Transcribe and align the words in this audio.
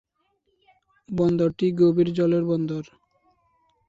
বন্দরটি 1.09 1.67
গভীর 1.79 2.09
জলের 2.13 2.43
বন্দর। 2.45 2.83